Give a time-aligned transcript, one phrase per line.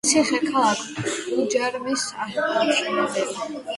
[0.09, 0.79] ციხე-ქალაქ
[1.43, 3.29] უჯარმის ამშენებელი.